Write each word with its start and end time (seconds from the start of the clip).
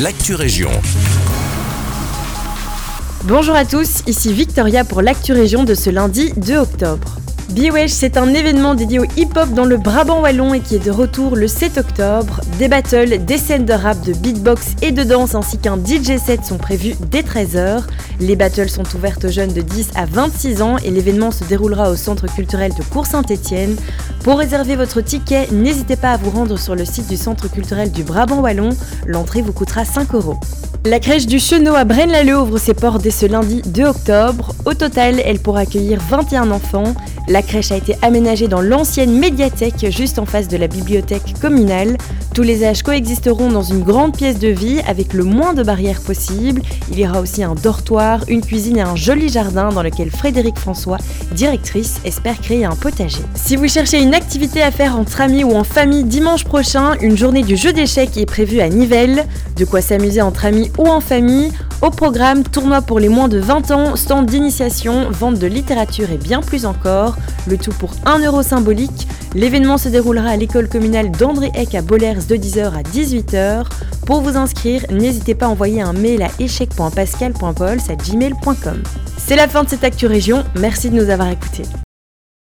l'actu 0.00 0.34
région. 0.34 0.70
Bonjour 3.24 3.54
à 3.54 3.64
tous, 3.64 4.02
ici 4.06 4.32
Victoria 4.32 4.84
pour 4.84 5.02
l'actu 5.02 5.32
région 5.32 5.64
de 5.64 5.74
ce 5.74 5.90
lundi 5.90 6.32
2 6.36 6.56
octobre. 6.56 7.21
Wesh, 7.60 7.90
c'est 7.90 8.16
un 8.16 8.32
événement 8.32 8.74
dédié 8.74 8.98
au 8.98 9.04
hip-hop 9.04 9.50
dans 9.50 9.64
le 9.64 9.76
Brabant 9.76 10.22
Wallon 10.22 10.54
et 10.54 10.60
qui 10.60 10.76
est 10.76 10.84
de 10.84 10.90
retour 10.90 11.36
le 11.36 11.46
7 11.46 11.78
octobre. 11.78 12.40
Des 12.58 12.68
battles, 12.68 13.24
des 13.24 13.36
scènes 13.36 13.66
de 13.66 13.72
rap, 13.72 14.00
de 14.02 14.14
beatbox 14.14 14.74
et 14.80 14.90
de 14.90 15.02
danse 15.04 15.34
ainsi 15.34 15.58
qu'un 15.58 15.76
DJ 15.76 16.18
set 16.18 16.44
sont 16.44 16.56
prévus 16.56 16.94
dès 17.10 17.20
13h. 17.20 17.82
Les 18.20 18.36
battles 18.36 18.70
sont 18.70 18.84
ouvertes 18.94 19.26
aux 19.26 19.30
jeunes 19.30 19.52
de 19.52 19.60
10 19.60 19.90
à 19.94 20.06
26 20.06 20.62
ans 20.62 20.76
et 20.78 20.90
l'événement 20.90 21.30
se 21.30 21.44
déroulera 21.44 21.90
au 21.90 21.96
centre 21.96 22.26
culturel 22.26 22.72
de 22.74 22.82
Cours-Saint-Étienne. 22.84 23.76
Pour 24.24 24.38
réserver 24.38 24.74
votre 24.74 25.00
ticket, 25.02 25.48
n'hésitez 25.52 25.96
pas 25.96 26.12
à 26.12 26.16
vous 26.16 26.30
rendre 26.30 26.58
sur 26.58 26.74
le 26.74 26.84
site 26.84 27.08
du 27.08 27.16
centre 27.16 27.50
culturel 27.50 27.92
du 27.92 28.02
Brabant 28.02 28.40
Wallon. 28.40 28.70
L'entrée 29.06 29.42
vous 29.42 29.52
coûtera 29.52 29.84
5 29.84 30.14
euros. 30.14 30.38
La 30.84 30.98
crèche 30.98 31.26
du 31.26 31.38
Chenot 31.38 31.76
à 31.76 31.84
Braine-l'Alleud 31.84 32.40
ouvre 32.42 32.58
ses 32.58 32.74
portes 32.74 33.02
dès 33.02 33.12
ce 33.12 33.24
lundi 33.24 33.62
2 33.66 33.84
octobre. 33.84 34.52
Au 34.64 34.74
total, 34.74 35.22
elle 35.24 35.38
pourra 35.38 35.60
accueillir 35.60 36.00
21 36.00 36.50
enfants. 36.50 36.94
La 37.28 37.40
crèche 37.40 37.70
a 37.70 37.76
été 37.76 37.94
aménagée 38.02 38.48
dans 38.48 38.60
l'ancienne 38.60 39.16
médiathèque 39.16 39.86
juste 39.90 40.18
en 40.18 40.26
face 40.26 40.48
de 40.48 40.56
la 40.56 40.66
bibliothèque 40.66 41.34
communale. 41.40 41.96
Tous 42.34 42.42
les 42.42 42.64
âges 42.64 42.82
coexisteront 42.82 43.50
dans 43.50 43.62
une 43.62 43.82
grande 43.82 44.16
pièce 44.16 44.40
de 44.40 44.48
vie 44.48 44.80
avec 44.88 45.12
le 45.12 45.22
moins 45.22 45.52
de 45.52 45.62
barrières 45.62 46.00
possible. 46.00 46.62
Il 46.90 46.98
y 46.98 47.06
aura 47.06 47.20
aussi 47.20 47.44
un 47.44 47.54
dortoir, 47.54 48.24
une 48.26 48.40
cuisine 48.40 48.78
et 48.78 48.82
un 48.82 48.96
joli 48.96 49.28
jardin 49.28 49.68
dans 49.68 49.82
lequel 49.82 50.10
Frédéric 50.10 50.58
François, 50.58 50.96
directrice, 51.32 52.00
espère 52.04 52.40
créer 52.40 52.64
un 52.64 52.74
potager. 52.74 53.22
Si 53.34 53.54
vous 53.54 53.68
cherchez 53.68 54.02
une 54.02 54.14
activité 54.14 54.62
à 54.62 54.70
faire 54.70 54.98
entre 54.98 55.20
amis 55.20 55.44
ou 55.44 55.54
en 55.54 55.62
famille 55.62 56.04
dimanche 56.04 56.44
prochain, 56.44 56.94
une 57.02 57.16
journée 57.16 57.42
du 57.42 57.56
jeu 57.56 57.72
d'échecs 57.72 58.16
est 58.16 58.26
prévue 58.26 58.60
à 58.60 58.68
Nivelles. 58.68 59.26
De 59.56 59.64
quoi 59.66 59.82
s'amuser 59.82 60.22
entre 60.22 60.46
amis 60.46 60.71
ou 60.78 60.86
en 60.86 61.00
famille. 61.00 61.52
Au 61.80 61.90
programme, 61.90 62.44
tournoi 62.44 62.82
pour 62.82 63.00
les 63.00 63.08
moins 63.08 63.28
de 63.28 63.38
20 63.38 63.70
ans, 63.70 63.96
stand 63.96 64.26
d'initiation, 64.26 65.10
vente 65.10 65.38
de 65.38 65.46
littérature 65.46 66.10
et 66.10 66.16
bien 66.16 66.40
plus 66.40 66.66
encore. 66.66 67.16
Le 67.46 67.56
tout 67.56 67.72
pour 67.72 67.90
1 68.06 68.20
euro 68.20 68.42
symbolique. 68.42 69.08
L'événement 69.34 69.78
se 69.78 69.88
déroulera 69.88 70.30
à 70.30 70.36
l'école 70.36 70.68
communale 70.68 71.10
d'André 71.10 71.50
Eck 71.54 71.74
à 71.74 71.82
Bollers 71.82 72.26
de 72.28 72.36
10h 72.36 72.72
à 72.72 72.82
18h. 72.82 73.64
Pour 74.06 74.20
vous 74.20 74.36
inscrire, 74.36 74.84
n'hésitez 74.90 75.34
pas 75.34 75.46
à 75.46 75.48
envoyer 75.48 75.80
un 75.80 75.92
mail 75.92 76.22
à 76.22 76.28
échec.pascal.pols 76.38 77.80
à 77.88 77.94
gmail.com. 77.94 78.82
C'est 79.16 79.36
la 79.36 79.48
fin 79.48 79.64
de 79.64 79.68
cette 79.68 79.84
Actu 79.84 80.06
Région, 80.06 80.44
merci 80.56 80.90
de 80.90 80.96
nous 80.96 81.10
avoir 81.10 81.28
écoutés. 81.28 81.64